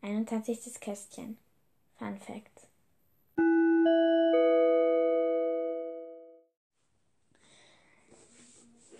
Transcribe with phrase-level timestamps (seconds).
[0.00, 0.80] 21.
[0.80, 1.38] Kästchen
[1.98, 2.68] Fun Facts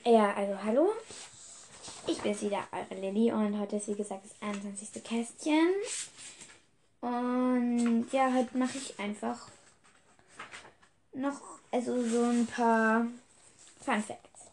[0.05, 0.89] Ja, also hallo.
[2.07, 5.05] Ich bin wieder eure Lilly und heute ist wie gesagt das 21.
[5.05, 5.69] Kästchen.
[7.03, 9.49] Und ja, heute mache ich einfach
[11.13, 13.07] noch also so ein paar
[13.85, 14.47] Fun Facts.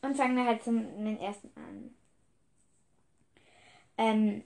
[0.00, 1.94] Und fangen wir halt zum den ersten an.
[3.98, 4.44] Ähm,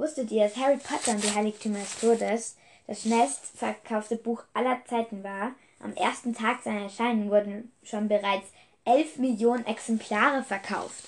[0.00, 5.22] wusstet ihr, dass Harry Potter und die Heiligtümer des Todes das schnellstverkaufte Buch aller Zeiten
[5.22, 5.52] war?
[5.80, 8.46] Am ersten Tag seiner Erscheinung wurden schon bereits
[8.84, 11.04] 11 Millionen Exemplare verkauft.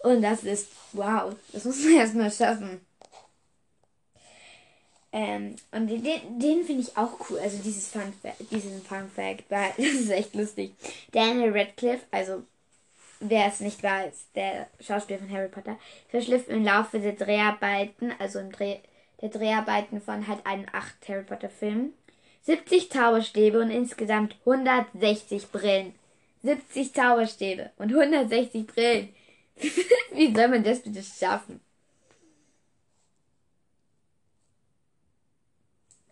[0.00, 2.80] Und das ist, wow, das muss man erstmal schaffen.
[5.12, 6.04] Ähm, und den,
[6.38, 8.12] den finde ich auch cool, also dieses Fun,
[8.50, 10.72] diesen Fun Fact, weil das ist echt lustig.
[11.12, 12.44] Daniel Radcliffe, also
[13.20, 18.38] wer es nicht weiß, der Schauspieler von Harry Potter, verschliff im Laufe der Dreharbeiten, also
[18.40, 18.78] im Dreh,
[19.20, 21.92] der Dreharbeiten von halt einem acht Harry Potter Filmen,
[22.42, 25.94] 70 Zauberstäbe und insgesamt 160 Brillen.
[26.42, 29.14] 70 Zauberstäbe und 160 Brillen.
[30.12, 31.60] Wie soll man das bitte schaffen?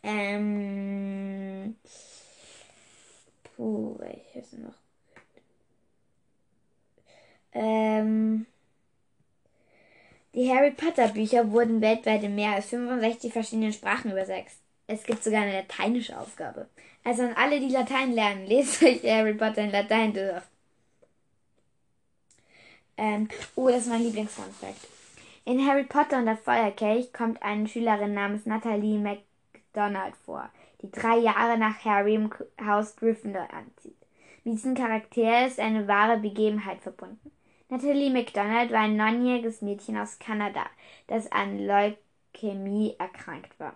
[0.02, 1.76] Ähm.
[3.56, 4.87] Puh, welches noch?
[7.52, 8.46] Ähm.
[10.34, 14.60] Die Harry Potter Bücher wurden weltweit in mehr als 65 verschiedenen Sprachen übersetzt.
[14.86, 16.68] Es gibt sogar eine lateinische Aufgabe.
[17.04, 20.42] Also an alle, die Latein lernen, lest euch Harry Potter in Latein durch.
[22.96, 24.88] Ähm, oh, das ist mein Lieblingsfunfact.
[25.44, 30.50] In Harry Potter und der Feuerkelch kommt eine Schülerin namens Natalie MacDonald vor,
[30.82, 32.30] die drei Jahre nach Harry im
[32.64, 33.96] Haus Gryffindor anzieht.
[34.44, 37.30] Mit diesem Charakter ist eine wahre Begebenheit verbunden.
[37.70, 40.64] Natalie MacDonald war ein neunjähriges Mädchen aus Kanada,
[41.06, 43.74] das an Leukämie erkrankt war.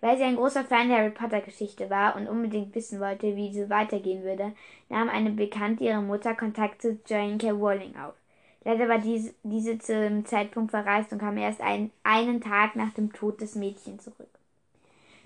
[0.00, 3.52] Weil sie ein großer Fan der Harry Potter Geschichte war und unbedingt wissen wollte, wie
[3.52, 4.52] sie weitergehen würde,
[4.88, 7.50] nahm eine Bekannte ihrer Mutter Kontakt zu Joanne K.
[7.50, 8.14] Rowling auf.
[8.62, 13.12] Leider war diese, diese zum Zeitpunkt verreist und kam erst ein, einen Tag nach dem
[13.12, 14.30] Tod des Mädchens zurück.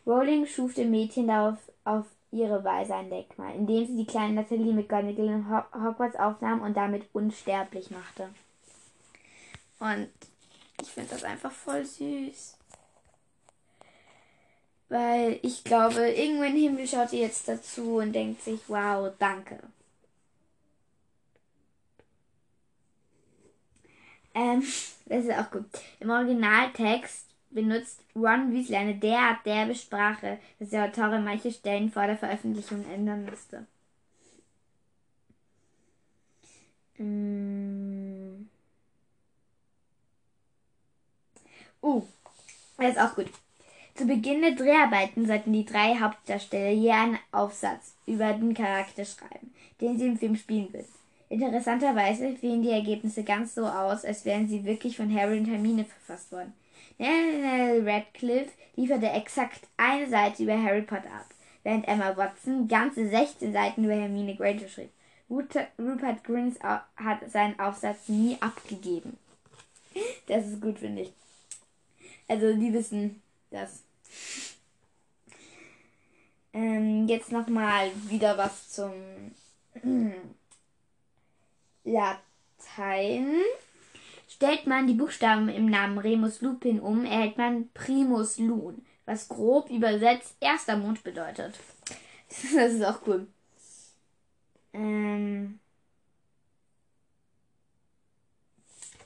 [0.07, 4.73] Rowling schuf dem Mädchen darauf auf ihre Weise ein Denkmal, indem sie die kleine Natalie
[4.73, 8.31] McGonagall in Hogwarts aufnahm und damit unsterblich machte.
[9.81, 10.09] Und
[10.81, 12.57] ich finde das einfach voll süß.
[14.89, 19.59] Weil ich glaube, irgendwo im Himmel schaut ihr jetzt dazu und denkt sich, wow, danke.
[24.35, 24.63] Ähm,
[25.07, 25.67] das ist auch gut.
[26.01, 32.07] Im Originaltext benutzt Ron Weasley eine derart derbe Sprache, dass der Autorin manche Stellen vor
[32.07, 33.67] der Veröffentlichung ändern musste.
[36.99, 38.49] Mm.
[41.83, 42.03] Uh,
[42.77, 43.31] das ist auch gut.
[43.95, 49.53] Zu Beginn der Dreharbeiten sollten die drei Hauptdarsteller je einen Aufsatz über den Charakter schreiben,
[49.81, 50.89] den sie im Film spielen würden.
[51.29, 55.85] Interessanterweise fielen die Ergebnisse ganz so aus, als wären sie wirklich von Harry und Hermine
[55.85, 56.53] verfasst worden.
[56.99, 61.27] Daniel Radcliffe lieferte exakt eine Seite über Harry Potter ab,
[61.63, 64.91] während Emma Watson ganze 16 Seiten über Hermine Granger schrieb.
[65.31, 69.17] Rupert Grins hat seinen Aufsatz nie abgegeben.
[70.27, 71.13] Das ist gut, finde ich.
[72.29, 73.83] Also, die wissen das.
[76.53, 78.93] Ähm, jetzt nochmal wieder was zum
[81.85, 83.37] Latein.
[84.33, 89.69] Stellt man die Buchstaben im Namen Remus Lupin um, erhält man Primus Lun, was grob
[89.71, 91.59] übersetzt erster Mond bedeutet.
[92.55, 93.27] Das ist auch cool.
[94.73, 95.59] Ähm,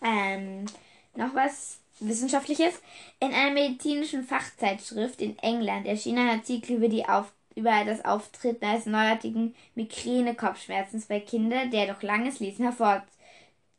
[0.03, 0.67] ähm,
[1.15, 2.83] noch was Wissenschaftliches.
[3.19, 8.67] In einer medizinischen Fachzeitschrift in England erschien ein Artikel über, die Auf über das Auftreten
[8.67, 12.67] eines neuartigen Migräne-Kopfschmerzens bei Kindern, der durch langes Lesen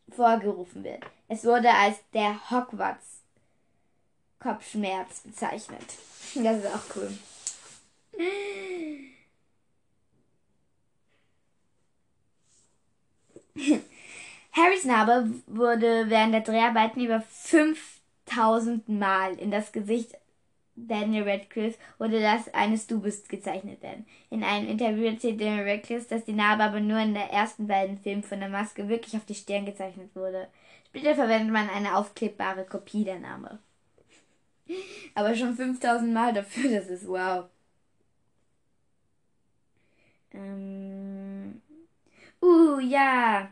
[0.07, 1.03] hervorgerufen wird.
[1.27, 3.21] Es wurde als der Hogwarts
[4.39, 5.81] Kopfschmerz bezeichnet.
[6.35, 7.17] Das ist auch cool.
[14.51, 20.17] Harrys Narbe wurde während der Dreharbeiten über 5000 Mal in das Gesicht
[20.75, 24.05] Daniel Radcliffe oder das eines Du bist gezeichnet werden.
[24.29, 27.97] In einem Interview erzählt Daniel Radcliffe, dass die Narbe aber nur in der ersten beiden
[27.97, 30.47] Filmen von der Maske wirklich auf die Stirn gezeichnet wurde.
[30.87, 33.59] Später verwendet man eine aufklebbare Kopie der Narbe.
[35.15, 37.45] Aber schon 5000 Mal dafür, das ist wow.
[40.33, 41.61] Ähm.
[42.41, 43.49] Uh, ja.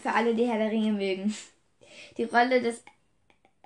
[0.00, 1.34] Für alle, die Herr der Ringe mögen.
[2.16, 2.82] Die Rolle des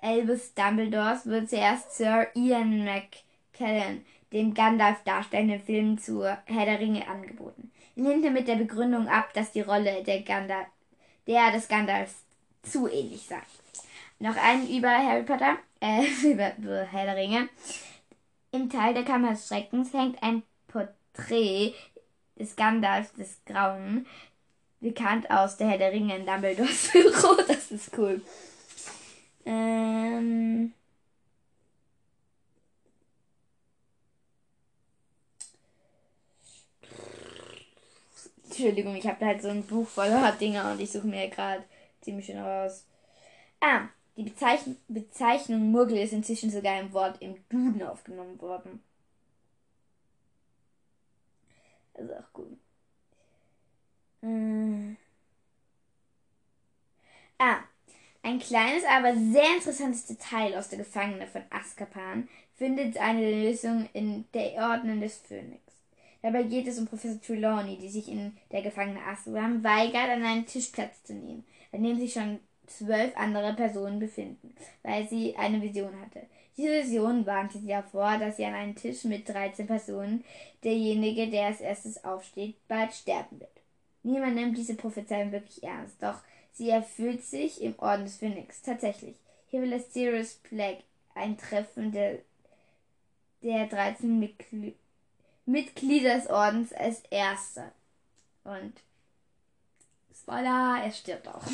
[0.00, 7.06] Albus Dumbledores wird zuerst Sir Ian McKellen, dem Gandalf darstellenden Film zu Herr der Ringe,
[7.08, 7.72] angeboten.
[7.96, 10.68] Lehnte mit der Begründung ab, dass die Rolle der, Gandalf,
[11.26, 12.14] der des Gandalfs
[12.62, 13.40] zu ähnlich sei.
[14.20, 17.48] Noch einen über Harry Potter, äh, über Herr der Ringe.
[18.52, 21.74] Im Teil der Kammer des Schreckens hängt ein Porträt
[22.38, 24.06] des Gandalfs des Grauen,
[24.80, 27.34] bekannt aus der Herr der Ringe in Dumbledores Büro.
[27.46, 28.22] Das ist cool.
[29.48, 30.74] Ähm.
[38.44, 41.64] Entschuldigung, ich habe halt so ein Buch voller Dinger und ich suche mir gerade
[42.02, 42.84] ziemlich schön raus.
[43.60, 48.82] Ah, die Bezeichnung, Bezeichnung Muggel ist inzwischen sogar im Wort im Duden aufgenommen worden.
[51.94, 52.58] Das ist auch gut.
[54.22, 54.26] Äh.
[54.26, 54.57] Ah,
[58.38, 64.24] ein kleines, aber sehr interessantes Detail aus der Gefangene von Azkaban findet eine Lösung in
[64.32, 65.60] der Ordnung des Phönix.
[66.22, 70.46] Dabei geht es um Professor Trelawney, die sich in der Gefangene Azkaban weigert, an einen
[70.46, 75.62] Tisch Platz zu nehmen, an dem sich schon zwölf andere Personen befinden, weil sie eine
[75.62, 76.22] Vision hatte.
[76.56, 80.24] Diese Vision warnte sie davor, dass sie an einem Tisch mit 13 Personen,
[80.64, 83.50] derjenige, der als erstes aufsteht, bald sterben wird.
[84.02, 86.20] Niemand nimmt diese Prophezeiung wirklich ernst, doch
[86.58, 88.62] Sie erfüllt sich im Orden des Phönix.
[88.62, 89.14] Tatsächlich.
[89.46, 90.78] Hier will es Sirius Black
[91.14, 92.18] ein Treffen der,
[93.42, 94.74] der 13 Mitgl
[95.46, 97.70] Mitglieder des Ordens als erster.
[98.42, 98.72] Und
[100.12, 101.42] Spoiler, er stirbt auch.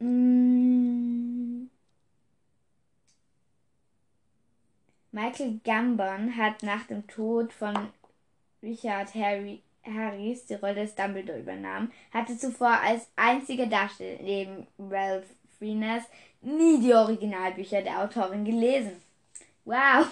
[0.00, 1.70] Mm.
[5.12, 7.90] Michael Gambon hat nach dem Tod von
[8.60, 15.26] Richard Harry Harrys die Rolle des Dumbledore übernahm, hatte zuvor als einziger Darsteller neben Ralph
[15.58, 16.04] Fiennes
[16.40, 19.00] nie die Originalbücher der Autorin gelesen.
[19.64, 20.06] Wow!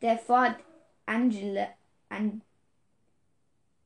[0.00, 0.56] Der Ford
[1.06, 1.68] Angela
[2.08, 2.42] An,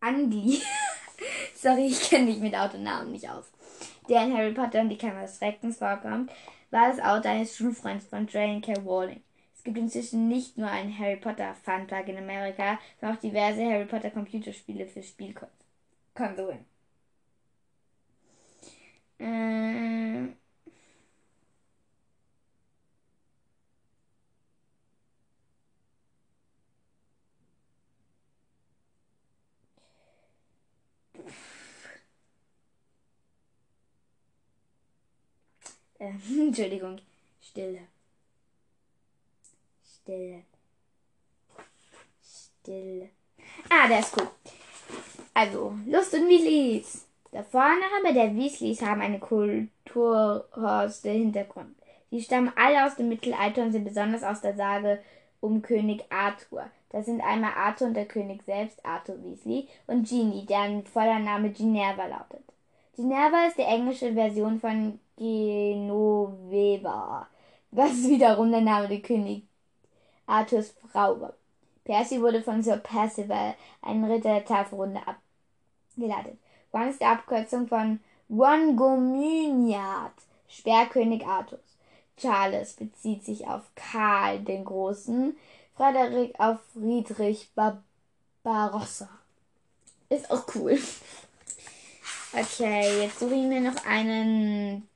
[0.01, 0.63] Angli
[1.55, 3.45] Sorry, ich kenne mich mit Autonamen nicht aus.
[4.09, 6.31] Der in Harry Potter und die Kammer des Schreckens vorkommt,
[6.71, 8.75] war das Auto eines Schulfreunds von J.K.
[8.85, 9.23] Rowling
[9.67, 14.11] gibt inzwischen nicht nur einen Harry Potter Funpark in Amerika, sondern auch diverse Harry Potter
[14.11, 16.65] Computerspiele für Spielkonsolen.
[19.19, 20.25] Äh,
[35.99, 37.01] äh, Entschuldigung,
[37.41, 37.96] Stille.
[40.07, 40.45] Stille.
[42.23, 43.11] Stille.
[43.69, 44.29] Ah, der ist cool.
[45.35, 47.09] Also, Lust und Weasleys.
[47.33, 51.75] Der Vorname der Weasleys haben eine Kultur aus dem Hintergrund.
[52.11, 55.03] Sie stammen alle aus dem Mittelalter und sind besonders aus der Sage
[55.41, 56.71] um König Arthur.
[56.91, 61.51] Das sind einmal Arthur und der König selbst, Arthur Weasley, und Genie, deren voller Name
[61.51, 62.45] Ginerva lautet.
[62.95, 66.07] Ginerva ist die englische Version von Genoveva,
[67.73, 69.43] was wiederum der Name der König
[70.27, 71.35] Arthurs Frau war.
[71.85, 76.39] Percy wurde von Sir Percival, einem Ritter der Tafelrunde, abgeleitet.
[76.73, 78.77] Ron ist die Abkürzung von Ron
[80.49, 81.61] Sperrkönig Arthurs.
[82.17, 85.37] Charles bezieht sich auf Karl den Großen,
[85.77, 89.09] Frederik auf Friedrich Barbarossa.
[90.09, 90.79] Ist auch cool.
[92.33, 94.89] Okay, jetzt suche ich mir noch einen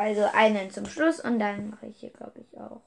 [0.00, 2.80] also einen zum Schluss und dann mache ich hier, glaube ich, auch.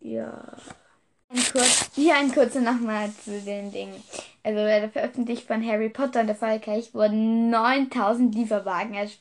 [0.00, 0.56] Ja.
[1.28, 4.02] Ein kurz, hier ein kurzer nochmal zu den Dingen.
[4.42, 9.12] Also bei der Veröffentlichung von Harry Potter und der Fallkelch wurden 9000 Lieferwagen als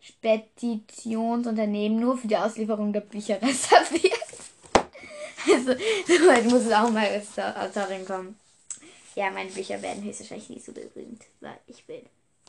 [0.00, 4.14] Speditionsunternehmen nur für die Auslieferung der Bücher reserviert.
[5.52, 5.74] Also,
[6.06, 8.40] soweit muss es auch mal als Autorin kommen.
[9.14, 12.02] Ja, meine Bücher werden höchstwahrscheinlich nicht so berühmt, weil ich will